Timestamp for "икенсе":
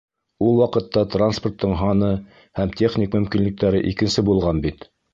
3.95-4.29